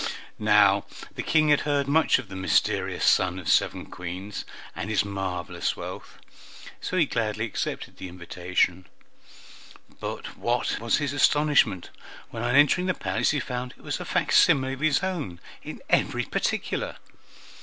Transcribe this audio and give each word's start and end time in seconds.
Now 0.39 0.87
the 1.13 1.21
King 1.21 1.49
had 1.49 1.59
heard 1.59 1.87
much 1.87 2.17
of 2.17 2.27
the 2.27 2.35
mysterious 2.35 3.05
son 3.05 3.37
of 3.37 3.47
seven 3.47 3.85
queens, 3.85 4.45
and 4.75 4.89
his 4.89 5.05
marvelous 5.05 5.75
wealth, 5.77 6.17
so 6.81 6.97
he 6.97 7.05
gladly 7.05 7.45
accepted 7.45 7.97
the 7.97 8.09
invitation; 8.09 8.87
but 9.99 10.35
what 10.35 10.79
was 10.79 10.97
his 10.97 11.13
astonishment 11.13 11.91
when 12.31 12.41
on 12.41 12.55
entering 12.55 12.87
the 12.87 12.95
palace 12.95 13.29
he 13.29 13.39
found 13.39 13.75
it 13.77 13.83
was 13.83 13.99
a 13.99 14.05
facsimile 14.05 14.73
of 14.73 14.79
his 14.79 15.03
own 15.03 15.39
in 15.61 15.81
every 15.87 16.25
particular! 16.25 16.97